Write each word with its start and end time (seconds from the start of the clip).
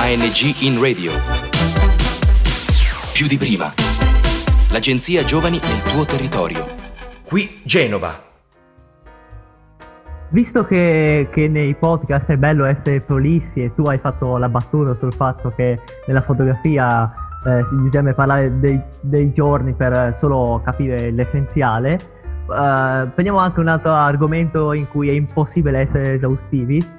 ANG 0.00 0.62
in 0.62 0.80
radio. 0.80 1.10
Più 3.12 3.26
di 3.26 3.36
prima. 3.36 3.74
L'agenzia 4.70 5.24
Giovani 5.24 5.58
nel 5.60 5.82
tuo 5.92 6.04
territorio. 6.04 6.64
Qui 7.24 7.60
Genova. 7.64 8.14
Visto 10.28 10.64
che, 10.66 11.28
che, 11.32 11.48
nei 11.48 11.74
podcast 11.74 12.26
è 12.26 12.36
bello 12.36 12.64
essere 12.64 13.00
prolissi 13.00 13.64
e 13.64 13.74
tu 13.74 13.86
hai 13.86 13.98
fatto 13.98 14.36
la 14.36 14.48
battuta 14.48 14.96
sul 15.00 15.12
fatto 15.12 15.52
che 15.56 15.80
nella 16.06 16.22
fotografia 16.22 17.12
eh, 17.44 17.64
bisogna 17.68 18.14
parlare 18.14 18.56
dei, 18.60 18.80
dei, 19.00 19.32
giorni 19.32 19.72
per 19.72 20.16
solo 20.20 20.60
capire 20.64 21.10
l'essenziale, 21.10 21.94
eh, 21.94 23.08
prendiamo 23.14 23.38
anche 23.38 23.58
un 23.58 23.66
altro 23.66 23.92
argomento 23.92 24.72
in 24.74 24.88
cui 24.88 25.08
è 25.08 25.12
impossibile 25.12 25.80
essere 25.80 26.14
esaustivi. 26.14 26.97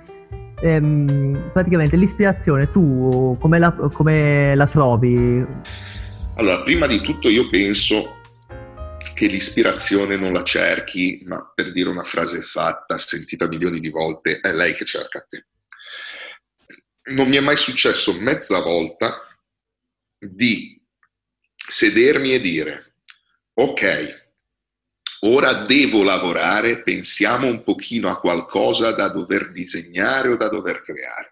Ehm, 0.61 1.51
praticamente 1.53 1.95
l'ispirazione 1.95 2.71
tu 2.71 3.37
come 3.39 3.59
la, 3.59 3.71
come 3.71 4.55
la 4.55 4.67
trovi? 4.67 5.45
Allora, 6.35 6.63
prima 6.63 6.87
di 6.87 6.99
tutto 7.01 7.29
io 7.29 7.49
penso 7.49 8.17
che 9.13 9.27
l'ispirazione 9.27 10.15
non 10.15 10.31
la 10.31 10.43
cerchi, 10.43 11.21
ma 11.27 11.51
per 11.53 11.73
dire 11.73 11.89
una 11.89 12.03
frase 12.03 12.41
fatta, 12.41 12.97
sentita 12.97 13.47
milioni 13.47 13.79
di 13.79 13.89
volte, 13.89 14.39
è 14.39 14.53
lei 14.53 14.73
che 14.73 14.85
cerca 14.85 15.25
te. 15.27 15.45
Non 17.13 17.27
mi 17.27 17.35
è 17.35 17.41
mai 17.41 17.57
successo 17.57 18.17
mezza 18.19 18.61
volta 18.61 19.13
di 20.17 20.81
sedermi 21.55 22.33
e 22.33 22.39
dire, 22.39 22.93
ok, 23.53 24.28
ora 25.21 25.53
devo 25.65 26.03
lavorare, 26.03 26.83
pensiamo 26.83 27.47
un 27.47 27.63
pochino 27.63 28.09
a 28.09 28.19
qualcosa 28.19 28.91
da 28.91 29.09
dover 29.09 29.51
disegnare 29.51 30.29
o 30.29 30.37
da 30.37 30.49
dover 30.49 30.81
creare. 30.83 31.31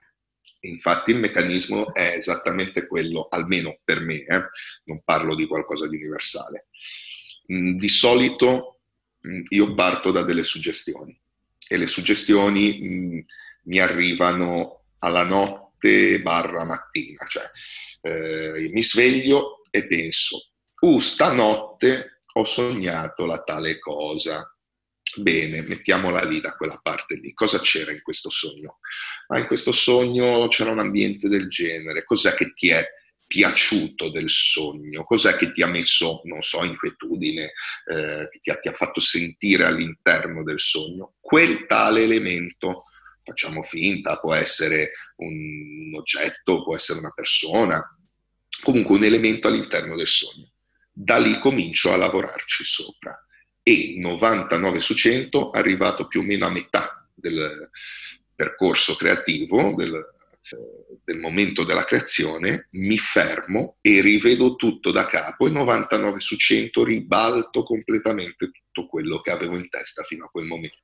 Infatti 0.61 1.11
il 1.11 1.19
meccanismo 1.19 1.93
è 1.93 2.13
esattamente 2.15 2.87
quello, 2.87 3.27
almeno 3.29 3.79
per 3.83 3.99
me, 4.01 4.15
eh? 4.15 4.43
non 4.85 5.01
parlo 5.03 5.35
di 5.35 5.45
qualcosa 5.45 5.87
di 5.87 5.95
universale 5.95 6.67
Mm, 7.51 7.75
di 7.75 7.87
solito 7.87 8.81
mm, 9.25 9.43
io 9.49 9.73
parto 9.73 10.11
da 10.11 10.21
delle 10.23 10.43
suggestioni 10.43 11.17
e 11.65 11.77
le 11.77 11.87
suggestioni 11.87 12.79
mm, 12.81 13.19
mi 13.63 13.79
arrivano 13.79 14.83
alla 14.99 15.23
notte 15.23 16.21
barra 16.21 16.65
mattina, 16.65 17.25
cioè 17.27 17.49
eh, 18.01 18.69
mi 18.69 18.81
sveglio 18.81 19.61
e 19.69 19.87
penso, 19.87 20.49
uh, 20.79 20.99
stanotte 20.99 22.16
ho 22.37 22.45
sognato 22.45 23.25
la 23.25 23.41
tale 23.43 23.79
cosa. 23.79 24.51
Bene, 25.15 25.61
mettiamola 25.61 26.23
lì 26.23 26.39
da 26.41 26.55
quella 26.55 26.79
parte 26.81 27.15
lì. 27.15 27.33
Cosa 27.33 27.59
c'era 27.59 27.91
in 27.91 28.01
questo 28.01 28.29
sogno? 28.29 28.79
Ma 29.27 29.39
in 29.39 29.47
questo 29.47 29.71
sogno 29.71 30.47
c'era 30.47 30.71
un 30.71 30.79
ambiente 30.79 31.27
del 31.27 31.47
genere. 31.47 32.03
Cos'è 32.03 32.33
che 32.35 32.53
ti 32.53 32.69
è 32.69 32.85
piaciuto 33.25 34.11
del 34.11 34.29
sogno? 34.29 35.03
Cos'è 35.03 35.35
che 35.35 35.51
ti 35.51 35.63
ha 35.63 35.67
messo, 35.67 36.21
non 36.25 36.41
so, 36.41 36.63
inquietudine, 36.63 37.53
eh, 37.91 38.27
che 38.29 38.39
ti 38.39 38.51
ha, 38.51 38.59
ti 38.59 38.67
ha 38.67 38.73
fatto 38.73 38.99
sentire 38.99 39.65
all'interno 39.65 40.43
del 40.43 40.59
sogno? 40.59 41.15
Quel 41.19 41.65
tale 41.65 42.03
elemento 42.03 42.83
facciamo 43.23 43.63
finta, 43.63 44.19
può 44.19 44.33
essere 44.33 44.91
un 45.17 45.93
oggetto, 45.95 46.63
può 46.63 46.75
essere 46.75 46.99
una 46.99 47.11
persona, 47.11 47.81
comunque 48.61 48.95
un 48.95 49.03
elemento 49.03 49.47
all'interno 49.47 49.95
del 49.95 50.07
sogno. 50.07 50.51
Da 50.99 51.19
lì 51.19 51.37
comincio 51.37 51.93
a 51.93 51.95
lavorarci 51.95 52.63
sopra 52.63 53.15
e 53.61 53.93
99 53.97 54.79
su 54.79 54.95
100, 54.95 55.51
arrivato 55.51 56.07
più 56.07 56.21
o 56.21 56.23
meno 56.23 56.47
a 56.47 56.49
metà 56.49 57.07
del 57.13 57.69
percorso 58.33 58.95
creativo, 58.95 59.75
del, 59.75 59.93
eh, 59.93 60.97
del 61.03 61.19
momento 61.19 61.63
della 61.63 61.83
creazione, 61.83 62.67
mi 62.71 62.97
fermo 62.97 63.77
e 63.79 64.01
rivedo 64.01 64.55
tutto 64.55 64.89
da 64.89 65.05
capo 65.05 65.45
e 65.45 65.51
99 65.51 66.19
su 66.19 66.35
100 66.35 66.83
ribalto 66.83 67.61
completamente 67.61 68.49
tutto 68.49 68.87
quello 68.87 69.21
che 69.21 69.29
avevo 69.29 69.55
in 69.55 69.69
testa 69.69 70.01
fino 70.01 70.25
a 70.25 70.29
quel 70.29 70.45
momento. 70.45 70.77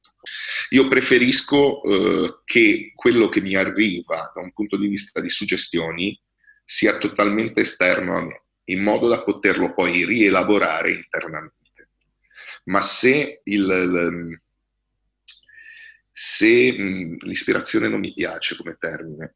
Io 0.70 0.88
preferisco 0.88 1.82
eh, 1.82 2.42
che 2.46 2.92
quello 2.94 3.30
che 3.30 3.42
mi 3.42 3.56
arriva 3.56 4.32
da 4.32 4.42
un 4.42 4.54
punto 4.54 4.78
di 4.78 4.88
vista 4.88 5.20
di 5.22 5.30
suggestioni 5.30 6.22
sia 6.64 7.00
totalmente 7.00 7.62
esterno 7.62 8.16
a 8.16 8.22
me, 8.22 8.44
in 8.66 8.82
modo 8.82 9.08
da 9.08 9.24
poterlo 9.24 9.74
poi 9.74 10.06
rielaborare 10.06 10.92
internamente. 10.92 11.90
Ma 12.66 12.82
se 12.82 13.42
il, 13.44 14.40
se 16.10 16.72
l'ispirazione 17.20 17.88
non 17.88 18.00
mi 18.00 18.14
piace 18.14 18.56
come 18.56 18.78
termine, 18.80 19.36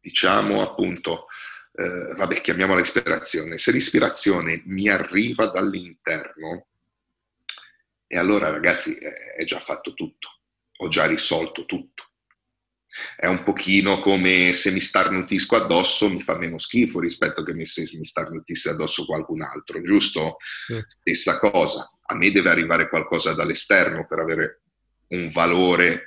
diciamo 0.00 0.62
appunto, 0.62 1.26
eh, 1.72 2.14
vabbè, 2.16 2.40
chiamiamola 2.40 2.80
ispirazione, 2.80 3.58
se 3.58 3.72
l'ispirazione 3.72 4.62
mi 4.66 4.88
arriva 4.88 5.46
dall'interno, 5.46 6.66
e 8.06 8.18
allora 8.18 8.50
ragazzi 8.50 8.94
è 8.96 9.44
già 9.44 9.60
fatto 9.60 9.94
tutto, 9.94 10.40
ho 10.78 10.88
già 10.88 11.06
risolto 11.06 11.64
tutto. 11.64 12.09
È 13.16 13.26
un 13.26 13.42
pochino 13.42 14.00
come 14.00 14.52
se 14.52 14.72
mi 14.72 14.80
starnutisco 14.80 15.56
addosso 15.56 16.10
mi 16.10 16.22
fa 16.22 16.36
meno 16.36 16.58
schifo 16.58 17.00
rispetto 17.00 17.42
che 17.42 17.64
se 17.64 17.88
mi 17.96 18.04
starnutissi 18.04 18.68
addosso 18.68 19.04
qualcun 19.04 19.42
altro, 19.42 19.80
giusto? 19.80 20.36
Sì. 20.66 20.82
Stessa 20.86 21.38
cosa. 21.38 21.88
A 22.06 22.16
me 22.16 22.30
deve 22.32 22.50
arrivare 22.50 22.88
qualcosa 22.88 23.34
dall'esterno 23.34 24.06
per 24.06 24.18
avere 24.18 24.62
un 25.08 25.30
valore 25.30 26.06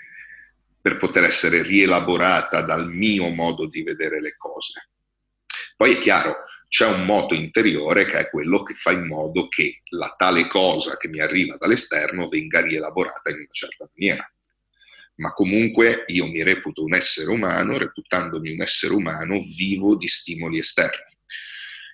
per 0.81 0.97
poter 0.97 1.23
essere 1.23 1.61
rielaborata 1.61 2.61
dal 2.61 2.89
mio 2.89 3.29
modo 3.29 3.67
di 3.67 3.83
vedere 3.83 4.19
le 4.19 4.35
cose. 4.35 4.89
Poi 5.77 5.93
è 5.93 5.97
chiaro, 5.97 6.43
c'è 6.67 6.87
un 6.87 7.05
moto 7.05 7.35
interiore 7.35 8.05
che 8.05 8.19
è 8.19 8.29
quello 8.29 8.63
che 8.63 8.73
fa 8.73 8.91
in 8.91 9.07
modo 9.07 9.47
che 9.47 9.79
la 9.91 10.13
tale 10.17 10.47
cosa 10.47 10.97
che 10.97 11.07
mi 11.07 11.21
arriva 11.21 11.55
dall'esterno 11.55 12.27
venga 12.27 12.61
rielaborata 12.61 13.29
in 13.29 13.37
una 13.37 13.47
certa 13.51 13.87
maniera. 13.95 14.32
Ma 15.15 15.31
comunque 15.33 16.05
io 16.07 16.27
mi 16.27 16.41
reputo 16.43 16.83
un 16.83 16.95
essere 16.95 17.29
umano, 17.29 17.77
reputandomi 17.77 18.51
un 18.51 18.61
essere 18.61 18.93
umano 18.93 19.39
vivo 19.55 19.95
di 19.95 20.07
stimoli 20.07 20.59
esterni. 20.59 21.15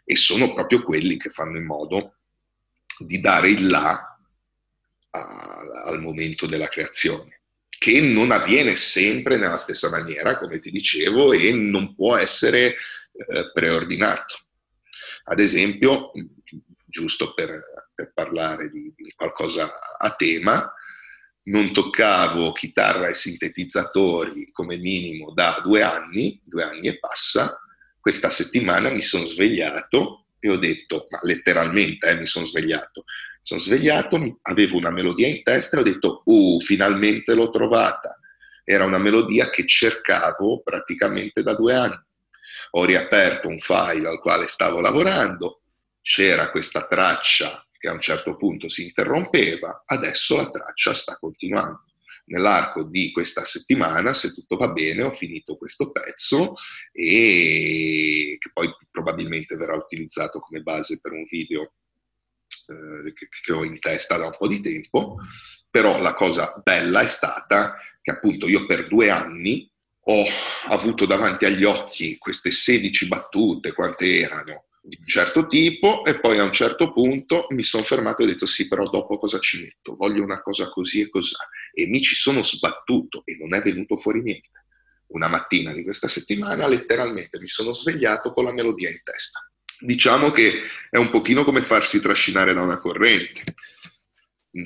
E 0.06 0.16
sono 0.16 0.54
proprio 0.54 0.84
quelli 0.84 1.18
che 1.18 1.30
fanno 1.30 1.58
in 1.58 1.66
modo 1.66 2.16
di 3.00 3.20
dare 3.20 3.50
il 3.50 3.68
là 3.68 4.18
a, 5.12 5.60
al 5.86 6.02
momento 6.02 6.46
della 6.46 6.68
creazione, 6.68 7.42
che 7.68 8.02
non 8.02 8.32
avviene 8.32 8.76
sempre 8.76 9.38
nella 9.38 9.58
stessa 9.58 9.90
maniera, 9.90 10.38
come 10.38 10.60
ti 10.60 10.72
dicevo, 10.72 11.34
e 11.34 11.52
non 11.52 11.96
può 11.96 12.16
essere 12.16 12.76
eh, 13.12 13.52
preordinato. 13.54 14.38
Ad 15.26 15.40
esempio, 15.40 16.12
giusto 16.86 17.34
per, 17.34 17.60
per 17.94 18.12
parlare 18.14 18.70
di, 18.70 18.94
di 18.96 19.14
qualcosa 19.16 19.70
a 19.98 20.16
tema, 20.16 20.74
non 21.50 21.72
toccavo 21.72 22.52
chitarra 22.52 23.08
e 23.08 23.16
sintetizzatori 23.16 24.52
come 24.52 24.78
minimo 24.78 25.32
da 25.32 25.60
due 25.64 25.82
anni, 25.82 26.40
due 26.44 26.64
anni 26.64 26.88
e 26.88 27.00
passa. 27.00 27.60
Questa 28.00 28.30
settimana 28.30 28.90
mi 28.90 29.02
sono 29.02 29.26
svegliato 29.26 30.26
e 30.40 30.50
ho 30.50 30.58
detto, 30.58 31.08
ma 31.10 31.20
letteralmente 31.24 32.08
eh, 32.08 32.16
mi 32.16 32.26
sono 32.26 32.46
svegliato, 32.46 33.04
sono 33.42 33.60
svegliato, 33.60 34.40
avevo 34.44 34.78
una 34.78 34.92
melodia 34.92 35.28
in 35.28 35.44
testa 35.44 35.78
e 35.78 35.80
ho 35.80 35.84
detto, 35.84 36.22
uh, 36.26 36.60
finalmente 36.62 37.34
l'ho 37.34 37.50
trovata. 37.50 38.18
Era 38.64 38.86
una 38.86 39.00
melodia 39.00 39.50
che 39.50 39.66
cercavo 39.66 40.62
praticamente 40.62 41.42
da 41.42 41.56
due 41.56 41.74
anni. 41.74 42.00
Ho 42.72 42.86
riaperto 42.86 43.48
un 43.48 43.58
file 43.58 44.08
al 44.08 44.22
quale 44.22 44.46
stavo 44.46 44.80
lavorando, 44.80 45.62
c'era 46.02 46.52
questa 46.52 46.86
traccia 46.86 47.64
che 47.80 47.88
a 47.88 47.94
un 47.94 48.02
certo 48.02 48.36
punto 48.36 48.68
si 48.68 48.84
interrompeva, 48.84 49.84
adesso 49.86 50.36
la 50.36 50.50
traccia 50.50 50.94
sta 50.94 51.18
continuando. 51.18 51.86
Nell'arco 52.26 52.84
di 52.84 53.12
questa 53.12 53.44
settimana, 53.44 54.14
se 54.14 54.34
tutto 54.34 54.58
va 54.58 54.72
bene, 54.72 55.02
ho 55.02 55.12
finito 55.12 55.58
questo 55.58 55.92
pezzo 55.92 56.54
e 56.92 58.36
che 58.38 58.52
poi 58.54 58.70
probabilmente 58.92 59.56
verrà 59.56 59.76
utilizzato 59.76 60.40
come 60.40 60.62
base 60.62 61.00
per 61.00 61.14
un 61.14 61.24
video 61.24 61.74
eh, 62.68 63.14
che, 63.14 63.30
che 63.30 63.52
ho 63.52 63.64
in 63.64 63.80
testa 63.80 64.18
da 64.18 64.26
un 64.26 64.36
po' 64.38 64.48
di 64.48 64.62
tempo, 64.62 65.16
però 65.72 66.00
la 66.00 66.14
cosa 66.14 66.54
bella 66.64 67.02
è 67.02 67.08
stata 67.08 67.78
che 68.02 68.12
appunto 68.12 68.48
io 68.48 68.66
per 68.66 68.88
due 68.88 69.10
anni 69.10 69.68
ho 70.02 70.26
avuto 70.68 71.06
davanti 71.06 71.46
agli 71.46 71.64
occhi 71.64 72.18
queste 72.18 72.52
16 72.52 73.08
battute, 73.08 73.74
quante 73.74 74.20
erano, 74.20 74.66
di 74.90 74.98
un 75.00 75.08
certo 75.08 75.48
tipo 75.48 76.04
e 76.04 76.20
poi 76.20 76.40
a 76.40 76.44
un 76.44 76.52
certo 76.52 76.92
punto 76.92 77.46
mi 77.52 77.64
sono 77.64 77.84
fermato 77.84 78.22
e 78.22 78.26
ho 78.26 78.28
detto 78.28 78.46
sì, 78.46 78.68
però 78.68 78.90
dopo 78.90 79.18
cosa 79.18 79.40
ci 79.40 79.62
metto? 79.62 79.96
Voglio 79.96 80.24
una 80.24 80.42
cosa 80.42 80.70
così 80.70 81.02
e 81.02 81.10
così. 81.10 81.34
E 81.74 81.88
mi 81.88 82.02
ci 82.02 82.16
sono 82.16 82.44
sbattuto 82.44 83.22
e 83.24 83.38
non 83.40 83.54
è 83.54 83.62
venuto 83.62 83.96
fuori 83.96 84.22
niente. 84.22 84.50
Una 85.08 85.28
mattina 85.28 85.74
di 85.74 85.84
questa 85.84 86.08
settimana 86.08 86.68
letteralmente 86.68 87.40
mi 87.40 87.48
sono 87.48 87.72
svegliato 87.72 88.32
con 88.32 88.44
la 88.44 88.54
melodia 88.54 88.90
in 88.90 89.00
testa 89.04 89.44
diciamo 89.80 90.32
che 90.32 90.64
è 90.90 90.98
un 90.98 91.10
pochino 91.10 91.44
come 91.44 91.62
farsi 91.62 92.02
trascinare 92.02 92.54
da 92.54 92.62
una 92.62 92.80
corrente. 92.80 93.44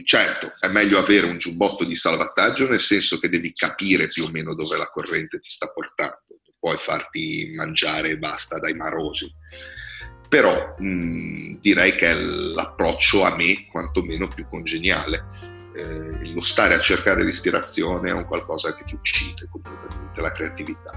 Certo, 0.06 0.54
è 0.60 0.70
meglio 0.70 0.98
avere 0.98 1.28
un 1.28 1.38
giubbotto 1.38 1.84
di 1.84 1.96
salvataggio 1.96 2.68
nel 2.68 2.80
senso 2.80 3.20
che 3.20 3.30
devi 3.30 3.52
capire 3.54 4.08
più 4.08 4.24
o 4.24 4.32
meno 4.32 4.56
dove 4.56 4.78
la 4.78 4.88
corrente 4.88 5.40
ti 5.40 5.50
sta 5.50 5.68
portando. 5.68 6.24
puoi 6.58 6.78
farti 6.78 7.52
mangiare 7.56 8.10
e 8.10 8.18
basta 8.18 8.60
dai 8.60 8.74
marosi. 8.74 9.30
Però 10.34 10.74
mh, 10.80 11.60
direi 11.62 11.94
che 11.94 12.10
è 12.10 12.16
l'approccio 12.16 13.22
a 13.22 13.36
me 13.36 13.68
quantomeno 13.72 14.28
più 14.28 14.48
congeniale. 14.50 15.26
Eh, 15.76 16.34
lo 16.34 16.42
stare 16.42 16.74
a 16.74 16.80
cercare 16.80 17.24
l'ispirazione 17.24 18.10
è 18.10 18.14
un 18.14 18.26
qualcosa 18.26 18.74
che 18.74 18.84
ti 18.84 18.96
uccide 18.96 19.48
completamente 19.52 20.20
la 20.22 20.32
creatività. 20.32 20.92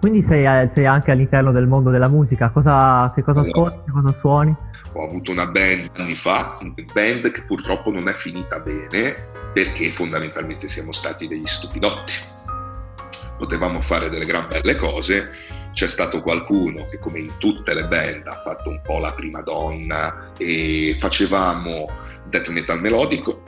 Quindi 0.00 0.22
sei, 0.28 0.70
sei 0.74 0.84
anche 0.84 1.10
all'interno 1.10 1.50
del 1.50 1.66
mondo 1.66 1.88
della 1.88 2.08
musica, 2.08 2.50
cosa, 2.50 3.10
che 3.14 3.22
cosa 3.22 3.40
allora, 3.40 3.70
ascolti, 3.70 3.90
cosa 3.90 4.18
suoni? 4.20 4.54
Ho 4.92 5.02
avuto 5.02 5.30
una 5.30 5.46
band 5.46 5.88
anni 5.96 6.14
fa, 6.14 6.58
una 6.60 6.74
band 6.92 7.30
che 7.30 7.44
purtroppo 7.44 7.90
non 7.90 8.06
è 8.06 8.12
finita 8.12 8.60
bene 8.60 9.30
perché 9.54 9.88
fondamentalmente 9.88 10.68
siamo 10.68 10.92
stati 10.92 11.26
degli 11.26 11.46
stupidotti. 11.46 12.12
Potevamo 13.38 13.80
fare 13.80 14.10
delle 14.10 14.26
gran 14.26 14.46
belle 14.46 14.76
cose, 14.76 15.30
c'è 15.78 15.88
stato 15.88 16.22
qualcuno 16.22 16.88
che 16.88 16.98
come 16.98 17.20
in 17.20 17.38
tutte 17.38 17.72
le 17.72 17.86
band 17.86 18.26
ha 18.26 18.34
fatto 18.34 18.68
un 18.68 18.82
po' 18.82 18.98
la 18.98 19.14
prima 19.14 19.42
donna 19.42 20.32
e 20.36 20.96
facevamo 20.98 21.88
death 22.28 22.48
metal 22.48 22.80
melodico, 22.80 23.44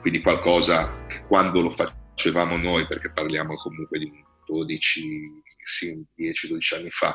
quindi 0.00 0.20
qualcosa 0.20 1.06
che 1.08 1.24
quando 1.26 1.60
lo 1.60 1.70
facevamo 1.70 2.56
noi, 2.56 2.86
perché 2.86 3.10
parliamo 3.12 3.56
comunque 3.56 3.98
di 3.98 4.12
12, 4.46 5.28
sì, 5.64 6.06
10-12 6.16 6.76
anni 6.76 6.90
fa, 6.90 7.12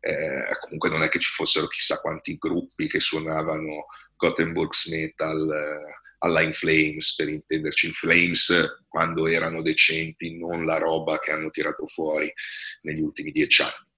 eh, 0.00 0.58
comunque 0.62 0.90
non 0.90 1.04
è 1.04 1.08
che 1.08 1.20
ci 1.20 1.30
fossero 1.30 1.68
chissà 1.68 2.00
quanti 2.00 2.36
gruppi 2.38 2.88
che 2.88 2.98
suonavano 2.98 3.86
Gothenburg's 4.16 4.88
Metal 4.88 5.48
eh, 5.48 6.01
alla 6.22 6.40
In 6.40 6.52
Flames, 6.52 7.14
per 7.14 7.28
intenderci, 7.28 7.86
In 7.86 7.92
Flames 7.92 8.52
quando 8.88 9.26
erano 9.26 9.62
decenti, 9.62 10.36
non 10.36 10.64
la 10.64 10.78
roba 10.78 11.18
che 11.18 11.32
hanno 11.32 11.50
tirato 11.50 11.86
fuori 11.86 12.32
negli 12.82 13.00
ultimi 13.00 13.30
dieci 13.30 13.62
anni. 13.62 13.90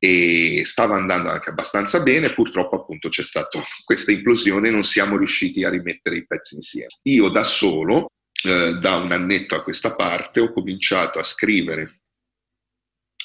E 0.00 0.62
stava 0.64 0.94
andando 0.94 1.28
anche 1.28 1.50
abbastanza 1.50 2.00
bene, 2.02 2.32
purtroppo 2.32 2.76
appunto 2.76 3.08
c'è 3.08 3.24
stata 3.24 3.60
questa 3.84 4.12
implosione 4.12 4.68
e 4.68 4.70
non 4.70 4.84
siamo 4.84 5.16
riusciti 5.16 5.64
a 5.64 5.70
rimettere 5.70 6.16
i 6.16 6.26
pezzi 6.26 6.54
insieme. 6.54 6.98
Io 7.02 7.28
da 7.30 7.44
solo, 7.44 8.12
eh, 8.44 8.74
da 8.74 8.96
un 8.96 9.12
annetto 9.12 9.56
a 9.56 9.62
questa 9.62 9.94
parte, 9.94 10.40
ho 10.40 10.52
cominciato 10.52 11.18
a 11.18 11.24
scrivere 11.24 12.00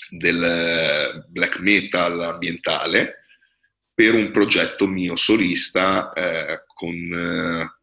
del 0.09 1.25
black 1.29 1.59
metal 1.59 2.21
ambientale 2.21 3.19
per 3.93 4.15
un 4.15 4.31
progetto 4.31 4.87
mio 4.87 5.15
solista 5.15 6.11
eh, 6.11 6.63
con 6.65 6.93
eh, 6.93 7.77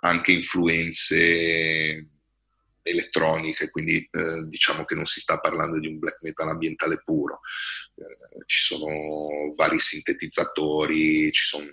anche 0.00 0.32
influenze 0.32 2.08
elettroniche, 2.82 3.70
quindi 3.70 3.96
eh, 4.10 4.44
diciamo 4.46 4.84
che 4.84 4.94
non 4.94 5.06
si 5.06 5.20
sta 5.20 5.38
parlando 5.38 5.80
di 5.80 5.88
un 5.88 5.98
black 5.98 6.22
metal 6.22 6.48
ambientale 6.48 7.00
puro, 7.02 7.40
eh, 7.94 8.44
ci 8.46 8.62
sono 8.62 9.54
vari 9.56 9.80
sintetizzatori, 9.80 11.32
ci 11.32 11.46
sono 11.46 11.66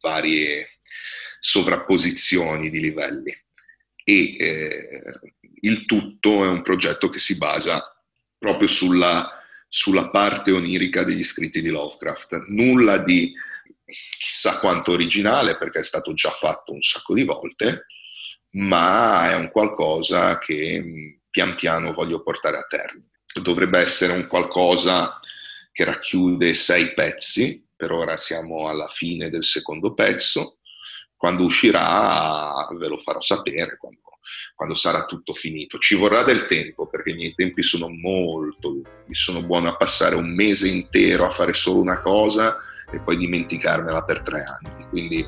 varie 0.00 0.78
sovrapposizioni 1.40 2.70
di 2.70 2.80
livelli. 2.80 3.34
E 4.04 4.36
eh, 4.36 5.20
il 5.62 5.84
tutto 5.86 6.44
è 6.44 6.48
un 6.48 6.62
progetto 6.62 7.08
che 7.08 7.18
si 7.18 7.38
basa 7.38 7.82
proprio 8.38 8.68
sulla, 8.68 9.42
sulla 9.68 10.10
parte 10.10 10.52
onirica 10.52 11.02
degli 11.02 11.24
scritti 11.24 11.62
di 11.62 11.70
Lovecraft, 11.70 12.44
nulla 12.48 12.98
di 12.98 13.32
chissà 13.86 14.58
quanto 14.58 14.92
originale 14.92 15.56
perché 15.56 15.80
è 15.80 15.84
stato 15.84 16.12
già 16.14 16.30
fatto 16.30 16.72
un 16.72 16.82
sacco 16.82 17.14
di 17.14 17.24
volte, 17.24 17.86
ma 18.52 19.30
è 19.30 19.36
un 19.36 19.50
qualcosa 19.50 20.38
che 20.38 20.82
mm, 20.82 21.14
pian 21.30 21.54
piano 21.54 21.92
voglio 21.92 22.22
portare 22.22 22.56
a 22.56 22.66
termine. 22.68 23.10
Dovrebbe 23.40 23.78
essere 23.78 24.12
un 24.12 24.26
qualcosa 24.26 25.20
che 25.72 25.84
racchiude 25.84 26.54
sei 26.54 26.94
pezzi, 26.94 27.64
per 27.76 27.92
ora 27.92 28.16
siamo 28.16 28.68
alla 28.68 28.88
fine 28.88 29.28
del 29.28 29.44
secondo 29.44 29.92
pezzo, 29.92 30.58
quando 31.16 31.44
uscirà 31.44 32.66
ve 32.78 32.88
lo 32.88 32.98
farò 32.98 33.20
sapere, 33.20 33.76
quando, 33.76 34.00
quando 34.54 34.74
sarà 34.74 35.04
tutto 35.04 35.34
finito. 35.34 35.78
Ci 35.78 35.94
vorrà 35.94 36.22
del 36.22 36.44
tempo 36.44 36.88
perché 36.88 37.10
i 37.10 37.14
miei 37.14 37.34
tempi 37.34 37.62
sono 37.62 37.90
molto 37.90 38.70
lunghi, 38.70 39.14
sono 39.14 39.42
buono 39.42 39.68
a 39.68 39.76
passare 39.76 40.14
un 40.14 40.34
mese 40.34 40.68
intero 40.68 41.26
a 41.26 41.30
fare 41.30 41.52
solo 41.52 41.80
una 41.80 42.00
cosa 42.00 42.58
e 42.90 43.00
poi 43.00 43.16
dimenticarmela 43.16 44.02
per 44.02 44.22
tre 44.22 44.40
anni. 44.40 44.74
Quindi 44.90 45.26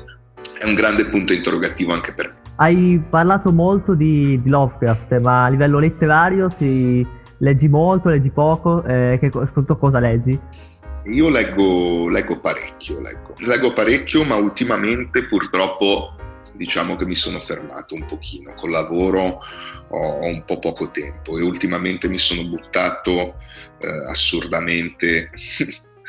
è 0.59 0.65
un 0.65 0.75
grande 0.75 1.07
punto 1.07 1.33
interrogativo 1.33 1.93
anche 1.93 2.13
per 2.13 2.27
me. 2.27 2.35
Hai 2.55 3.01
parlato 3.09 3.51
molto 3.51 3.93
di, 3.93 4.41
di 4.41 4.49
Lovecraft, 4.49 5.19
ma 5.19 5.45
a 5.45 5.49
livello 5.49 5.79
letterario 5.79 6.53
si 6.57 7.05
leggi 7.37 7.67
molto, 7.67 8.09
leggi 8.09 8.29
poco, 8.29 8.83
eh, 8.83 9.17
che, 9.19 9.29
soprattutto 9.31 9.77
cosa 9.77 9.99
leggi? 9.99 10.37
Io 11.05 11.29
leggo, 11.29 12.09
leggo 12.09 12.39
parecchio, 12.39 12.99
leggo. 12.99 13.35
leggo 13.37 13.71
parecchio, 13.71 14.25
ma 14.25 14.35
ultimamente 14.35 15.23
purtroppo 15.25 16.15
diciamo 16.55 16.97
che 16.97 17.05
mi 17.05 17.15
sono 17.15 17.39
fermato 17.39 17.95
un 17.95 18.05
pochino, 18.05 18.53
col 18.55 18.71
lavoro 18.71 19.39
ho, 19.91 20.19
un 20.19 20.43
po' 20.45 20.59
poco 20.59 20.91
tempo 20.91 21.37
e 21.37 21.41
ultimamente 21.41 22.09
mi 22.09 22.17
sono 22.17 22.43
buttato 22.43 23.35
eh, 23.79 23.87
assurdamente 24.09 25.29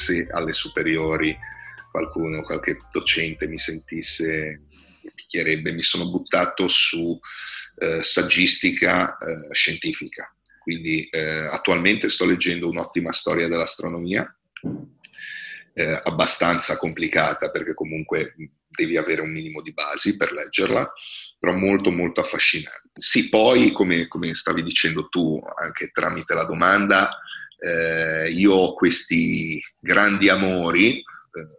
se 0.01 0.27
alle 0.31 0.53
superiori 0.53 1.37
qualcuno, 1.91 2.43
qualche 2.43 2.79
docente 2.91 3.47
mi 3.47 3.59
sentisse, 3.59 4.67
mi 5.03 5.11
picchierebbe, 5.15 5.73
mi 5.73 5.83
sono 5.83 6.09
buttato 6.09 6.69
su 6.69 7.19
eh, 7.77 8.03
saggistica 8.03 9.17
eh, 9.19 9.55
scientifica. 9.55 10.35
Quindi 10.61 11.05
eh, 11.05 11.47
attualmente 11.51 12.09
sto 12.09 12.25
leggendo 12.25 12.69
un'ottima 12.69 13.13
storia 13.13 13.49
dell'astronomia, 13.49 14.25
eh, 15.75 16.01
abbastanza 16.05 16.77
complicata 16.77 17.51
perché 17.51 17.75
comunque 17.75 18.35
devi 18.69 18.97
avere 18.97 19.21
un 19.21 19.33
minimo 19.33 19.63
di 19.63 19.73
basi 19.73 20.17
per 20.17 20.33
leggerla, 20.33 20.93
però 21.39 21.55
molto 21.55 21.91
molto 21.91 22.21
affascinante. 22.21 22.91
Sì, 22.95 23.29
poi 23.29 23.73
come, 23.73 24.07
come 24.07 24.33
stavi 24.35 24.63
dicendo 24.63 25.09
tu 25.09 25.41
anche 25.61 25.89
tramite 25.89 26.35
la 26.35 26.45
domanda, 26.45 27.11
eh, 27.61 28.31
io 28.31 28.55
ho 28.55 28.75
questi 28.75 29.63
grandi 29.79 30.29
amori, 30.29 30.97
eh, 30.97 31.03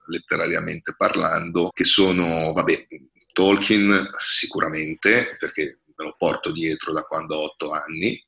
letterariamente 0.07 0.95
parlando, 0.97 1.69
che 1.71 1.83
sono, 1.83 2.51
vabbè, 2.53 2.87
Tolkien 3.33 4.09
sicuramente, 4.17 5.37
perché 5.39 5.79
me 5.95 6.05
lo 6.05 6.15
porto 6.17 6.51
dietro 6.51 6.91
da 6.91 7.03
quando 7.03 7.35
ho 7.35 7.43
otto 7.43 7.71
anni, 7.71 8.21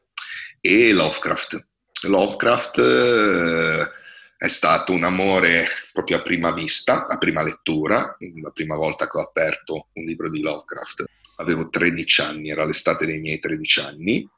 e 0.61 0.93
Lovecraft. 0.93 1.67
Lovecraft 2.03 2.77
eh, 2.77 3.89
è 4.37 4.47
stato 4.47 4.91
un 4.91 5.03
amore 5.03 5.67
proprio 5.91 6.17
a 6.17 6.21
prima 6.21 6.51
vista, 6.51 7.07
a 7.07 7.17
prima 7.17 7.43
lettura, 7.43 8.15
la 8.41 8.51
prima 8.51 8.75
volta 8.75 9.09
che 9.09 9.17
ho 9.17 9.21
aperto 9.21 9.87
un 9.93 10.03
libro 10.05 10.29
di 10.29 10.41
Lovecraft. 10.41 11.05
Avevo 11.37 11.69
13 11.69 12.21
anni, 12.21 12.49
era 12.49 12.65
l'estate 12.65 13.05
dei 13.05 13.19
miei 13.19 13.39
13 13.39 13.79
anni, 13.79 14.29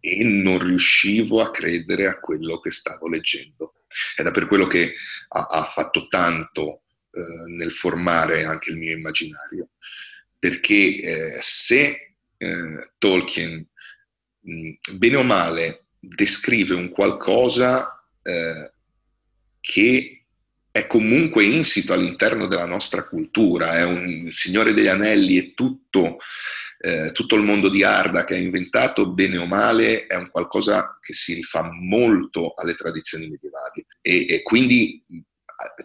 e 0.00 0.22
non 0.24 0.58
riuscivo 0.58 1.40
a 1.40 1.50
credere 1.50 2.06
a 2.06 2.18
quello 2.18 2.60
che 2.60 2.70
stavo 2.70 3.08
leggendo. 3.08 3.74
Ed 4.16 4.26
è 4.26 4.30
per 4.30 4.46
quello 4.46 4.66
che 4.66 4.94
ha, 5.28 5.46
ha 5.46 5.62
fatto 5.64 6.08
tanto 6.08 6.82
eh, 7.10 7.50
nel 7.56 7.72
formare 7.72 8.44
anche 8.44 8.70
il 8.70 8.76
mio 8.76 8.94
immaginario, 8.96 9.70
perché 10.38 10.96
eh, 10.96 11.38
se 11.40 12.14
eh, 12.36 12.92
Tolkien, 12.98 13.66
mh, 14.40 14.70
bene 14.98 15.16
o 15.16 15.22
male, 15.22 15.86
descrive 15.98 16.74
un 16.74 16.90
qualcosa 16.90 18.04
eh, 18.22 18.72
che 19.60 20.17
è 20.70 20.86
comunque 20.86 21.44
insito 21.44 21.92
all'interno 21.92 22.46
della 22.46 22.66
nostra 22.66 23.04
cultura, 23.04 23.76
è 23.76 23.84
un 23.84 24.28
Signore 24.30 24.72
degli 24.72 24.88
Anelli 24.88 25.36
e 25.36 25.54
tutto 25.54 26.18
eh, 26.80 27.10
tutto 27.10 27.34
il 27.34 27.42
mondo 27.42 27.68
di 27.68 27.82
Arda 27.82 28.24
che 28.24 28.34
ha 28.34 28.38
inventato, 28.38 29.10
bene 29.10 29.36
o 29.38 29.46
male, 29.46 30.06
è 30.06 30.14
un 30.14 30.30
qualcosa 30.30 30.96
che 31.00 31.12
si 31.12 31.34
rifà 31.34 31.68
molto 31.72 32.54
alle 32.54 32.74
tradizioni 32.74 33.28
medievali 33.28 33.84
e, 34.00 34.26
e 34.28 34.42
quindi 34.42 35.02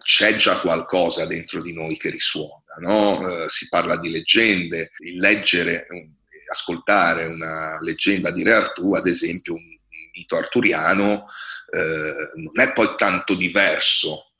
c'è 0.04 0.36
già 0.36 0.60
qualcosa 0.60 1.26
dentro 1.26 1.60
di 1.60 1.72
noi 1.72 1.96
che 1.96 2.10
risuona, 2.10 2.76
no? 2.78 3.42
eh, 3.42 3.48
si 3.48 3.68
parla 3.68 3.98
di 3.98 4.08
leggende, 4.08 4.92
il 4.98 5.18
leggere, 5.18 5.88
ascoltare 6.48 7.26
una 7.26 7.80
leggenda 7.80 8.30
di 8.30 8.44
Re 8.44 8.54
Artù, 8.54 8.92
ad 8.92 9.08
esempio 9.08 9.54
un 9.54 9.64
mito 10.12 10.36
arturiano, 10.36 11.26
eh, 11.72 12.30
non 12.36 12.60
è 12.60 12.72
poi 12.72 12.94
tanto 12.96 13.34
diverso 13.34 14.33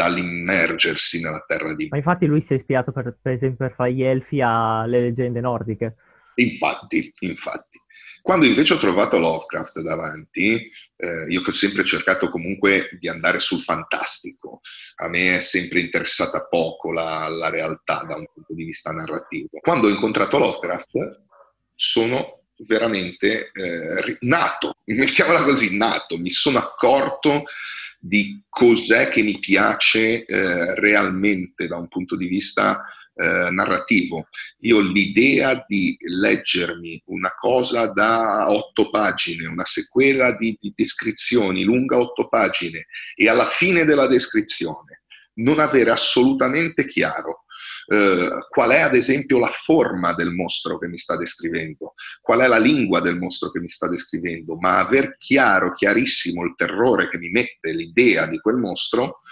dall'immergersi 0.00 1.20
nella 1.20 1.44
terra 1.46 1.74
di... 1.74 1.88
Ma 1.90 1.98
infatti 1.98 2.24
lui 2.24 2.40
si 2.40 2.54
è 2.54 2.56
ispirato 2.56 2.90
per, 2.90 3.18
per 3.20 3.32
esempio 3.32 3.66
per 3.66 3.74
fare 3.74 3.92
gli 3.92 4.02
elfi 4.02 4.40
alle 4.40 5.00
leggende 5.00 5.40
nordiche. 5.40 5.96
Infatti, 6.36 7.12
infatti. 7.20 7.78
Quando 8.22 8.46
invece 8.46 8.74
ho 8.74 8.78
trovato 8.78 9.18
Lovecraft 9.18 9.80
davanti, 9.80 10.70
eh, 10.96 11.24
io 11.28 11.42
che 11.42 11.50
ho 11.50 11.52
sempre 11.52 11.84
cercato 11.84 12.30
comunque 12.30 12.88
di 12.98 13.08
andare 13.08 13.40
sul 13.40 13.60
fantastico, 13.60 14.60
a 14.96 15.08
me 15.08 15.36
è 15.36 15.40
sempre 15.40 15.80
interessata 15.80 16.46
poco 16.46 16.92
la, 16.92 17.28
la 17.28 17.50
realtà 17.50 18.04
da 18.06 18.16
un 18.16 18.26
punto 18.32 18.54
di 18.54 18.64
vista 18.64 18.92
narrativo. 18.92 19.48
Quando 19.60 19.86
ho 19.86 19.90
incontrato 19.90 20.38
Lovecraft 20.38 21.22
sono 21.74 22.44
veramente 22.66 23.50
eh, 23.52 24.16
nato, 24.20 24.76
mettiamola 24.84 25.42
così, 25.42 25.76
nato, 25.76 26.16
mi 26.18 26.30
sono 26.30 26.58
accorto 26.58 27.44
di 28.00 28.42
cos'è 28.48 29.10
che 29.10 29.22
mi 29.22 29.38
piace 29.38 30.24
eh, 30.24 30.74
realmente 30.80 31.66
da 31.66 31.76
un 31.76 31.86
punto 31.88 32.16
di 32.16 32.26
vista 32.26 32.82
eh, 33.14 33.50
narrativo. 33.50 34.28
Io 34.60 34.80
l'idea 34.80 35.62
di 35.66 35.94
leggermi 36.00 37.02
una 37.06 37.34
cosa 37.38 37.86
da 37.88 38.50
otto 38.50 38.88
pagine, 38.88 39.46
una 39.46 39.66
sequela 39.66 40.32
di, 40.32 40.56
di 40.58 40.72
descrizioni 40.74 41.62
lunga 41.62 41.98
otto 41.98 42.28
pagine 42.28 42.86
e 43.14 43.28
alla 43.28 43.44
fine 43.44 43.84
della 43.84 44.06
descrizione 44.06 45.02
non 45.34 45.58
avere 45.58 45.90
assolutamente 45.90 46.86
chiaro 46.86 47.44
eh, 47.92 48.46
qual 48.48 48.70
è 48.70 48.78
ad 48.78 48.94
esempio 48.94 49.40
la 49.40 49.48
forma 49.48 50.12
del 50.12 50.30
mostro 50.30 50.78
che 50.78 50.86
mi 50.86 50.96
sta 50.96 51.16
descrivendo, 51.16 51.94
qual 52.20 52.38
è 52.38 52.46
la 52.46 52.58
lingua 52.58 53.00
del 53.00 53.16
mostro 53.16 53.50
che 53.50 53.58
mi 53.58 53.68
sta 53.68 53.88
descrivendo, 53.88 54.56
ma 54.58 54.78
aver 54.78 55.16
chiaro, 55.16 55.72
chiarissimo 55.72 56.44
il 56.44 56.54
terrore 56.56 57.08
che 57.08 57.18
mi 57.18 57.30
mette 57.30 57.72
l'idea 57.72 58.26
di 58.26 58.38
quel 58.38 58.58
mostro 58.58 59.22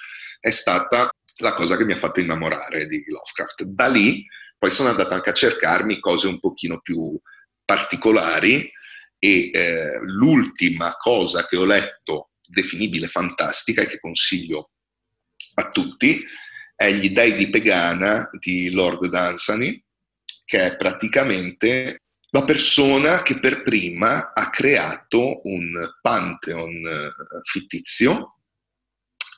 è 0.41 0.51
stata 0.51 1.09
la 1.37 1.55
cosa 1.55 1.77
che 1.77 1.85
mi 1.85 1.93
ha 1.93 1.99
fatto 1.99 2.19
innamorare 2.19 2.87
di 2.87 3.01
Lovecraft. 3.07 3.63
Da 3.63 3.87
lì 3.87 4.27
poi 4.59 4.73
sono 4.73 4.89
andato 4.89 5.15
anche 5.15 5.31
a 5.31 5.35
cercarmi 5.35 6.01
cose 6.01 6.27
un 6.27 6.41
pochino 6.41 6.81
più 6.81 7.17
particolari 7.65 8.69
e 9.21 9.51
eh, 9.53 10.01
l'ultima 10.03 10.97
cosa 10.99 11.47
che 11.47 11.57
ho 11.57 11.65
letto 11.65 12.31
definibile 12.45 13.07
fantastica 13.07 13.83
e 13.83 13.87
che 13.87 14.01
consiglio 14.01 14.71
a 15.55 15.69
tutti 15.69 16.27
è 16.79 16.93
Gli 16.93 17.11
dei 17.11 17.35
di 17.35 17.51
Pegana 17.51 18.31
di 18.39 18.71
Lord 18.71 19.09
Dunsany, 19.09 19.83
che 20.45 20.65
è 20.65 20.77
praticamente 20.77 22.03
la 22.31 22.45
persona 22.45 23.23
che 23.23 23.41
per 23.41 23.63
prima 23.63 24.33
ha 24.33 24.49
creato 24.49 25.41
un 25.43 25.73
pantheon 26.01 26.87
eh, 26.87 27.11
fittizio 27.43 28.37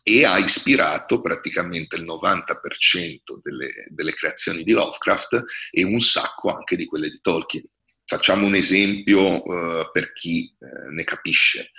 e 0.03 0.27
ha 0.27 0.37
ispirato 0.37 1.23
praticamente 1.23 1.97
il 1.97 2.03
90% 2.03 3.41
delle, 3.43 3.69
delle, 3.89 4.13
creazioni 4.13 4.63
di 4.63 4.73
Lovecraft 4.73 5.43
e 5.71 5.83
un 5.83 6.01
sacco 6.01 6.55
anche 6.55 6.77
di 6.77 6.85
quelle 6.85 7.09
di 7.09 7.21
Tolkien. 7.23 7.65
Facciamo 8.05 8.45
un 8.45 8.55
esempio 8.55 9.43
uh, 9.43 9.91
per 9.91 10.13
chi 10.13 10.55
uh, 10.59 10.93
ne 10.93 11.05
capisce. 11.05 11.71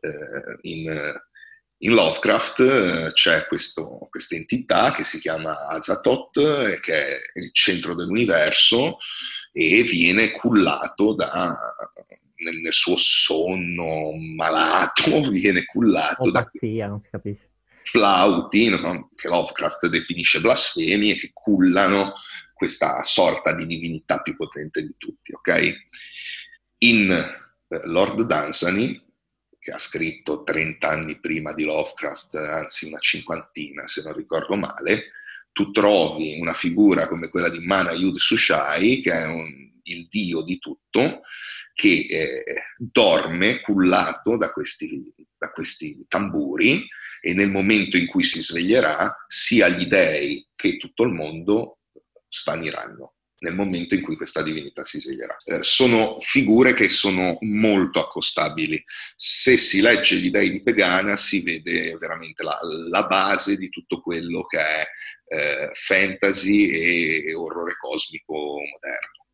Uh, 0.00 0.56
in, 0.62 1.20
in, 1.82 1.92
Lovecraft 1.92 3.12
c'è 3.12 3.46
questa 3.46 4.34
entità 4.34 4.92
che 4.92 5.04
si 5.04 5.18
chiama 5.18 5.54
Azathoth, 5.68 6.80
che 6.80 6.94
è 6.94 7.18
il 7.34 7.50
centro 7.52 7.94
dell'universo 7.94 8.98
e 9.52 9.82
viene 9.82 10.30
cullato 10.32 11.14
da, 11.14 11.54
nel, 12.44 12.60
nel, 12.60 12.72
suo 12.72 12.96
sonno 12.96 14.12
malato, 14.36 15.28
viene 15.30 15.64
cullato 15.64 16.28
o 16.28 16.30
pazzia, 16.32 16.84
da... 16.84 16.90
non 16.90 17.00
si 17.02 17.08
capisce 17.10 17.48
flauti, 17.90 18.68
no? 18.68 19.10
che 19.16 19.28
Lovecraft 19.28 19.88
definisce 19.88 20.40
blasfemi 20.40 21.10
e 21.10 21.16
che 21.16 21.30
cullano 21.32 22.12
questa 22.54 23.02
sorta 23.02 23.54
di 23.54 23.66
divinità 23.66 24.20
più 24.20 24.36
potente 24.36 24.82
di 24.82 24.94
tutti. 24.96 25.32
Okay? 25.32 25.74
In 26.78 27.10
eh, 27.10 27.80
Lord 27.84 28.22
Dunsany, 28.22 29.02
che 29.60 29.72
ha 29.72 29.78
scritto 29.78 30.42
30 30.42 30.88
anni 30.88 31.20
prima 31.20 31.52
di 31.52 31.64
Lovecraft, 31.64 32.34
anzi 32.34 32.86
una 32.86 32.98
cinquantina 32.98 33.86
se 33.86 34.02
non 34.02 34.14
ricordo 34.14 34.56
male, 34.56 35.10
tu 35.52 35.70
trovi 35.70 36.40
una 36.40 36.54
figura 36.54 37.06
come 37.06 37.28
quella 37.28 37.50
di 37.50 37.60
Mana 37.60 37.92
Yud 37.92 38.16
Sushai, 38.16 39.02
che 39.02 39.12
è 39.12 39.26
un, 39.26 39.70
il 39.82 40.08
dio 40.08 40.42
di 40.42 40.58
tutto, 40.58 41.20
che 41.74 42.06
eh, 42.08 42.44
dorme 42.78 43.60
cullato 43.60 44.38
da 44.38 44.50
questi, 44.50 45.12
da 45.36 45.50
questi 45.50 46.06
tamburi 46.08 46.86
e 47.20 47.34
nel 47.34 47.50
momento 47.50 47.98
in 47.98 48.06
cui 48.06 48.22
si 48.22 48.42
sveglierà 48.42 49.24
sia 49.26 49.68
gli 49.68 49.84
dei 49.84 50.46
che 50.54 50.78
tutto 50.78 51.02
il 51.02 51.12
mondo 51.12 51.80
svaniranno 52.28 53.16
nel 53.40 53.54
momento 53.54 53.94
in 53.94 54.02
cui 54.02 54.16
questa 54.16 54.42
divinità 54.42 54.84
si 54.84 55.00
sveglierà. 55.00 55.36
Eh, 55.44 55.62
sono 55.62 56.18
figure 56.18 56.74
che 56.74 56.88
sono 56.88 57.38
molto 57.40 58.00
accostabili. 58.00 58.82
Se 59.14 59.56
si 59.56 59.80
legge 59.80 60.16
gli 60.16 60.30
dei 60.30 60.50
di 60.50 60.62
Pegana 60.62 61.16
si 61.16 61.42
vede 61.42 61.96
veramente 61.98 62.42
la, 62.42 62.58
la 62.88 63.06
base 63.06 63.56
di 63.56 63.68
tutto 63.68 64.00
quello 64.00 64.44
che 64.44 64.58
è 64.58 64.86
eh, 65.26 65.70
fantasy 65.72 66.70
e 66.70 67.34
orrore 67.34 67.76
cosmico 67.78 68.34
moderno. 68.34 69.26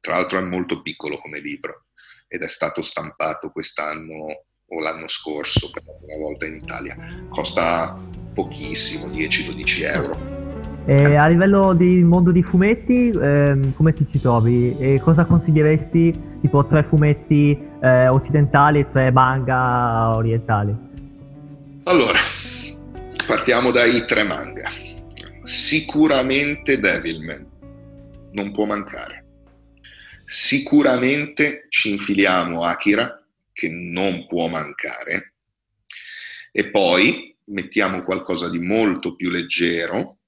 Tra 0.00 0.16
l'altro 0.16 0.38
è 0.38 0.42
molto 0.42 0.82
piccolo 0.82 1.18
come 1.18 1.40
libro 1.40 1.86
ed 2.28 2.42
è 2.42 2.48
stato 2.48 2.82
stampato 2.82 3.50
quest'anno 3.50 4.44
o 4.66 4.80
l'anno 4.80 5.08
scorso 5.08 5.70
per 5.70 5.84
la 5.86 5.94
prima 5.94 6.18
volta 6.18 6.46
in 6.46 6.56
Italia. 6.56 7.26
Costa 7.30 7.98
pochissimo, 8.34 9.06
10-12 9.06 9.82
euro. 9.84 10.33
E 10.86 11.16
a 11.16 11.26
livello 11.28 11.72
di 11.72 12.02
mondo 12.02 12.30
di 12.30 12.42
fumetti, 12.42 13.08
ehm, 13.08 13.74
come 13.74 13.94
ti 13.94 14.06
ci 14.10 14.20
trovi? 14.20 14.76
E 14.78 15.00
cosa 15.02 15.24
consiglieresti? 15.24 16.38
Tipo 16.42 16.66
tre 16.66 16.84
fumetti 16.84 17.58
eh, 17.80 18.08
occidentali 18.08 18.80
e 18.80 18.90
tre 18.92 19.10
manga 19.10 20.14
orientali? 20.14 20.76
Allora, 21.84 22.18
partiamo 23.26 23.70
dai 23.70 24.04
tre 24.04 24.24
manga. 24.24 24.68
Sicuramente 25.42 26.78
Devilman, 26.78 27.46
non 28.32 28.52
può 28.52 28.66
mancare. 28.66 29.24
Sicuramente 30.26 31.64
ci 31.70 31.92
infiliamo 31.92 32.62
Akira, 32.62 33.24
che 33.54 33.70
non 33.70 34.26
può 34.26 34.48
mancare, 34.48 35.32
e 36.52 36.70
poi 36.70 37.34
mettiamo 37.46 38.02
qualcosa 38.02 38.50
di 38.50 38.58
molto 38.58 39.14
più 39.16 39.30
leggero, 39.30 40.18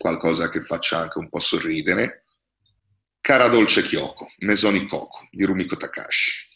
qualcosa 0.00 0.48
che 0.48 0.62
faccia 0.62 0.96
anche 0.96 1.18
un 1.18 1.28
po' 1.28 1.40
sorridere, 1.40 2.24
Cara 3.20 3.48
Dolce 3.48 3.82
Kyoko, 3.82 4.32
Mesoni 4.38 4.86
Coco 4.86 5.28
di 5.30 5.44
Rumiko 5.44 5.76
Takashi. 5.76 6.48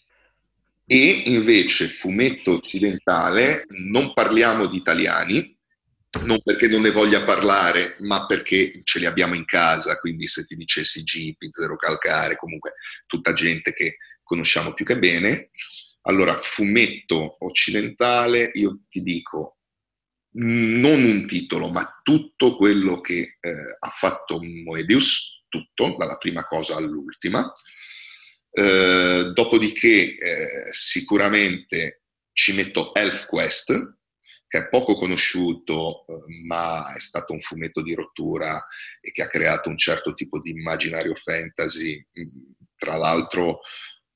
E 0.86 1.24
invece 1.26 1.88
fumetto 1.88 2.52
occidentale, 2.52 3.66
non 3.68 4.14
parliamo 4.14 4.64
di 4.64 4.78
italiani, 4.78 5.54
non 6.22 6.40
perché 6.42 6.68
non 6.68 6.80
ne 6.80 6.90
voglia 6.90 7.22
parlare, 7.22 7.96
ma 7.98 8.24
perché 8.24 8.72
ce 8.82 8.98
li 8.98 9.04
abbiamo 9.04 9.34
in 9.34 9.44
casa, 9.44 9.98
quindi 9.98 10.26
se 10.26 10.46
ti 10.46 10.56
dicessi 10.56 11.02
Jeep, 11.02 11.36
Zero 11.50 11.76
Calcare, 11.76 12.36
comunque 12.36 12.76
tutta 13.06 13.34
gente 13.34 13.74
che 13.74 13.98
conosciamo 14.22 14.72
più 14.72 14.86
che 14.86 14.98
bene, 14.98 15.50
allora, 16.06 16.38
fumetto 16.38 17.36
occidentale, 17.44 18.50
io 18.54 18.80
ti 18.88 19.02
dico, 19.02 19.58
non 20.36 21.04
un 21.04 21.26
titolo, 21.26 21.68
ma 21.68 22.00
tutto 22.02 22.56
quello 22.56 23.00
che 23.00 23.36
eh, 23.40 23.50
ha 23.78 23.88
fatto 23.88 24.40
Moebius, 24.42 25.44
tutto, 25.48 25.94
dalla 25.96 26.16
prima 26.16 26.44
cosa 26.44 26.76
all'ultima. 26.76 27.52
Eh, 28.50 29.30
dopodiché 29.32 30.16
eh, 30.16 30.68
sicuramente 30.70 32.02
ci 32.32 32.52
metto 32.52 32.92
ElfQuest, 32.94 33.98
che 34.46 34.58
è 34.58 34.68
poco 34.68 34.94
conosciuto, 34.94 36.04
eh, 36.06 36.44
ma 36.46 36.92
è 36.94 37.00
stato 37.00 37.32
un 37.32 37.40
fumetto 37.40 37.82
di 37.82 37.94
rottura 37.94 38.56
e 39.00 39.12
che 39.12 39.22
ha 39.22 39.28
creato 39.28 39.68
un 39.68 39.78
certo 39.78 40.14
tipo 40.14 40.40
di 40.40 40.50
immaginario 40.50 41.14
fantasy, 41.14 42.04
tra 42.76 42.96
l'altro 42.96 43.60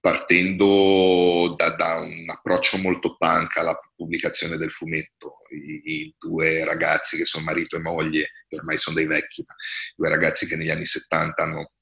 partendo 0.00 1.54
da, 1.56 1.70
da, 1.70 2.00
un 2.00 2.24
approccio 2.28 2.78
molto 2.78 3.16
punk 3.16 3.56
alla 3.56 3.78
pubblicazione 3.96 4.56
del 4.56 4.70
fumetto. 4.70 5.36
I, 5.50 5.92
I, 5.92 6.14
due 6.18 6.64
ragazzi 6.64 7.16
che 7.16 7.24
sono 7.24 7.44
marito 7.44 7.76
e 7.76 7.80
moglie, 7.80 8.30
ormai 8.50 8.78
sono 8.78 8.96
dei 8.96 9.06
vecchi, 9.06 9.42
ma 9.46 9.54
due 9.96 10.08
ragazzi 10.08 10.46
che 10.46 10.56
negli 10.56 10.70
anni 10.70 10.86
70 10.86 11.42
hanno 11.42 11.72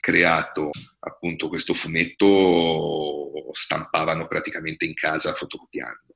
creato 0.00 0.70
appunto 1.00 1.48
questo 1.48 1.74
fumetto, 1.74 3.50
stampavano 3.52 4.26
praticamente 4.26 4.84
in 4.84 4.94
casa 4.94 5.32
fotocopiando 5.32 6.14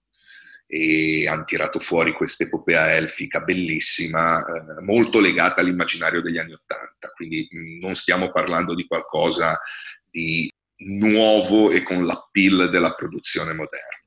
e 0.73 1.27
hanno 1.27 1.43
tirato 1.43 1.81
fuori 1.81 2.13
questa 2.13 2.45
epopea 2.45 2.95
elfica 2.95 3.41
bellissima, 3.41 4.39
eh, 4.39 4.81
molto 4.83 5.19
legata 5.19 5.61
all'immaginario 5.61 6.23
degli 6.23 6.39
anni 6.39 6.53
Ottanta, 6.53 7.11
quindi 7.17 7.49
non 7.81 7.97
stiamo 7.97 8.31
parlando 8.31 8.77
di 8.77 8.87
qualcosa 8.87 9.59
di 10.09 10.49
nuovo 10.81 11.71
e 11.71 11.83
con 11.83 12.05
l'appeal 12.05 12.71
della 12.71 12.95
produzione 12.95 13.53
moderna. 13.53 13.99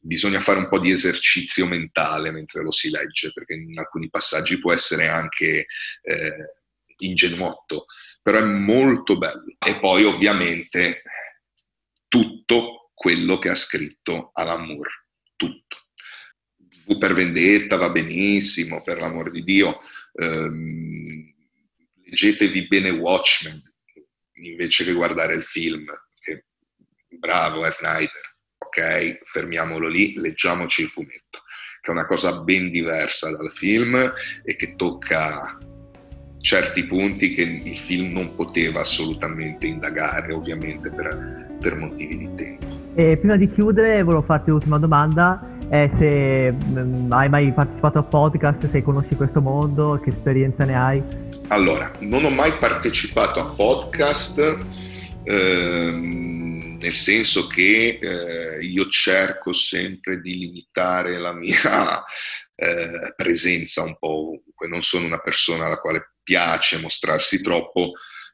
Bisogna 0.00 0.40
fare 0.40 0.58
un 0.58 0.68
po' 0.68 0.80
di 0.80 0.90
esercizio 0.90 1.66
mentale 1.66 2.32
mentre 2.32 2.62
lo 2.62 2.70
si 2.70 2.90
legge, 2.90 3.32
perché 3.32 3.54
in 3.54 3.78
alcuni 3.78 4.10
passaggi 4.10 4.58
può 4.58 4.72
essere 4.72 5.08
anche 5.08 5.66
eh, 6.02 6.32
ingenuotto, 6.98 7.84
però 8.20 8.38
è 8.38 8.44
molto 8.44 9.16
bello. 9.16 9.44
E 9.64 9.78
poi 9.78 10.04
ovviamente 10.04 11.02
tutto 12.08 12.90
quello 12.94 13.38
che 13.38 13.48
ha 13.48 13.54
scritto 13.54 14.30
Alan 14.32 14.66
Moore, 14.66 15.06
tutto. 15.36 15.76
V 16.84 16.98
per 16.98 17.14
vendetta 17.14 17.76
va 17.76 17.90
benissimo, 17.90 18.82
per 18.82 18.98
l'amor 18.98 19.30
di 19.30 19.44
Dio. 19.44 19.78
Um, 20.14 21.32
leggetevi 22.04 22.66
bene 22.66 22.90
Watchmen, 22.90 23.71
invece 24.50 24.84
che 24.84 24.92
guardare 24.92 25.34
il 25.34 25.42
film. 25.42 25.84
Che, 26.18 26.44
bravo, 27.18 27.64
è 27.64 27.68
eh, 27.68 27.72
Snyder. 27.72 28.30
Ok, 28.58 29.18
fermiamolo 29.24 29.88
lì, 29.88 30.14
leggiamoci 30.14 30.82
il 30.82 30.88
fumetto, 30.88 31.42
che 31.80 31.90
è 31.90 31.90
una 31.90 32.06
cosa 32.06 32.40
ben 32.42 32.70
diversa 32.70 33.30
dal 33.30 33.50
film 33.50 33.96
e 34.44 34.54
che 34.54 34.76
tocca 34.76 35.58
certi 36.40 36.86
punti 36.86 37.34
che 37.34 37.42
il 37.42 37.76
film 37.76 38.12
non 38.12 38.34
poteva 38.34 38.80
assolutamente 38.80 39.66
indagare, 39.66 40.32
ovviamente 40.32 40.92
per, 40.94 41.41
per 41.60 41.76
motivi 41.76 42.18
di 42.18 42.34
tempo. 42.34 42.80
E 42.94 43.16
prima 43.16 43.36
di 43.36 43.50
chiudere, 43.50 44.02
volevo 44.02 44.22
farti 44.22 44.50
l'ultima 44.50 44.78
domanda. 44.78 45.48
È 45.68 45.90
se 45.98 46.52
mh, 46.52 46.80
mm, 46.80 47.12
hai 47.12 47.28
mai 47.30 47.52
partecipato 47.52 47.98
a 47.98 48.02
podcast, 48.02 48.70
se 48.70 48.82
conosci 48.82 49.14
questo 49.14 49.40
mondo, 49.40 49.98
che 50.02 50.10
esperienza 50.10 50.64
ne 50.64 50.74
hai? 50.74 51.02
Allora, 51.48 51.90
non 52.00 52.24
ho 52.24 52.30
mai 52.30 52.52
partecipato 52.58 53.40
a 53.40 53.44
podcast, 53.44 54.58
ehm, 55.24 56.76
nel 56.78 56.92
senso 56.92 57.46
che 57.46 57.98
eh, 58.00 58.64
io 58.64 58.86
cerco 58.88 59.54
sempre 59.54 60.20
di 60.20 60.36
limitare 60.36 61.16
la 61.18 61.32
mia 61.32 62.04
eh, 62.54 63.14
presenza 63.16 63.82
un 63.82 63.96
po' 63.98 64.08
ovunque. 64.08 64.68
Non 64.68 64.82
sono 64.82 65.06
una 65.06 65.20
persona 65.20 65.64
alla 65.64 65.80
quale 65.80 66.12
piace 66.22 66.80
mostrarsi 66.80 67.42
troppo, 67.42 67.92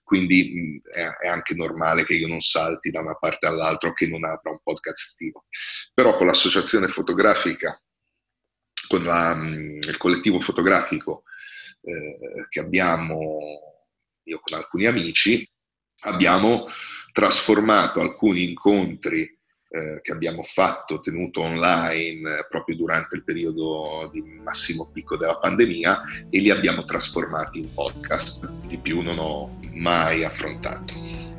quindi 0.09 0.81
è, 0.91 1.29
anche 1.29 1.55
normale 1.55 2.07
che 2.07 2.15
io 2.15 2.29
non 2.29 2.41
salti 2.41 2.91
da 2.91 3.01
una 3.01 3.17
parte 3.17 3.47
all'altra 3.47 3.91
o 3.91 3.93
che 3.93 4.09
non 4.09 4.25
apra 4.25 4.51
un 4.51 4.59
podcast 4.63 5.05
estivo. 5.05 5.45
Però 5.93 6.17
con 6.17 6.27
l'associazione 6.27 6.89
fotografica, 6.89 7.79
con 8.89 9.03
la, 9.03 9.39
il 9.39 9.97
collettivo 9.99 10.41
fotografico 10.41 11.25
eh, 11.83 12.47
che 12.49 12.61
abbiamo, 12.61 13.39
io 14.23 14.41
con 14.41 14.57
alcuni 14.57 14.87
amici, 14.87 15.47
abbiamo 16.05 16.67
trasformato 17.13 18.01
alcuni 18.01 18.49
incontri 18.49 19.38
eh, 19.71 20.01
che 20.01 20.13
abbiamo 20.13 20.43
fatto, 20.43 21.01
tenuto 21.01 21.41
online 21.41 22.47
proprio 22.49 22.77
durante 22.77 23.17
il 23.17 23.25
periodo 23.25 24.09
di 24.13 24.23
massimo 24.43 24.89
picco 24.93 25.17
della 25.17 25.39
pandemia 25.39 26.03
e 26.31 26.41
li 26.41 26.51
abbiamo 26.51 26.85
trasformati 26.85 27.61
in 27.61 27.75
podcast. 27.75 28.51
Di 28.67 28.79
più 28.79 29.01
non 29.01 29.19
ho 29.19 29.51
mai 29.75 30.25
affrontato. 30.25 30.95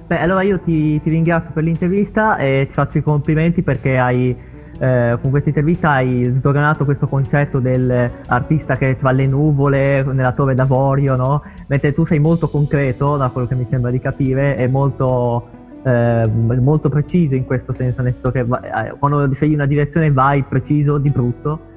Beh, 0.08 0.20
allora 0.20 0.42
io 0.42 0.60
ti, 0.62 1.00
ti 1.02 1.10
ringrazio 1.10 1.52
per 1.54 1.64
l'intervista 1.64 2.38
e 2.38 2.66
ti 2.68 2.74
faccio 2.74 2.98
i 2.98 3.04
complimenti 3.04 3.62
perché 3.62 3.98
hai 3.98 4.48
eh, 4.80 5.18
con 5.22 5.30
questa 5.30 5.50
intervista 5.50 5.92
hai 5.92 6.34
sdoganato 6.38 6.86
questo 6.86 7.08
concetto 7.08 7.60
dell'artista 7.60 8.78
che 8.78 8.98
tra 8.98 9.12
le 9.12 9.28
nuvole, 9.28 10.04
nella 10.04 10.32
torre 10.32 10.56
d'avorio, 10.56 11.16
no? 11.16 11.44
Mentre 11.68 11.94
tu 11.94 12.06
sei 12.06 12.20
molto 12.20 12.48
concreto, 12.48 13.18
da 13.18 13.30
quello 13.30 13.48
che 13.48 13.56
mi 13.56 13.68
sembra 13.70 13.92
di 13.92 14.00
capire, 14.00 14.56
e 14.56 14.68
molto 14.68 15.59
eh, 15.84 16.26
molto 16.28 16.90
preciso 16.90 17.36
in 17.36 17.46
questo 17.46 17.74
senso, 17.78 18.02
nel 18.02 18.14
senso 18.14 18.32
che 18.32 18.40
eh, 18.40 18.98
quando 18.98 19.34
scegli 19.34 19.54
una 19.54 19.66
direzione 19.66 20.12
vai 20.12 20.44
preciso 20.44 20.98
di 20.98 21.10
brutto. 21.10 21.68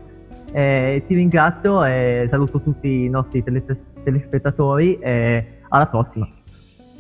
Eh, 0.52 1.02
ti 1.06 1.14
ringrazio 1.14 1.82
e 1.84 2.26
saluto 2.30 2.60
tutti 2.60 2.86
i 2.86 3.08
nostri 3.08 3.42
telespettatori 3.42 4.98
e 4.98 5.60
alla 5.68 5.86
prossima. 5.86 6.28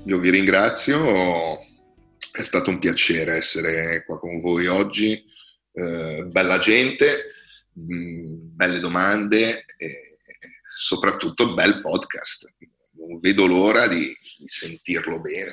Io 0.04 0.18
vi 0.18 0.30
ringrazio, 0.30 1.58
è 2.32 2.42
stato 2.42 2.70
un 2.70 2.78
piacere 2.78 3.36
essere 3.36 4.04
qua 4.06 4.18
con 4.18 4.40
voi 4.40 4.66
oggi, 4.66 5.22
eh, 5.74 6.24
bella 6.30 6.58
gente, 6.58 7.06
mh, 7.72 7.94
mm, 7.94 8.36
belle 8.54 8.80
domande 8.80 9.64
e 9.76 9.88
soprattutto 10.74 11.54
bel 11.54 11.80
podcast. 11.80 12.54
Non 12.94 13.20
vedo 13.20 13.46
l'ora 13.46 13.86
di, 13.86 14.06
di 14.38 14.46
sentirlo 14.46 15.20
bene. 15.20 15.52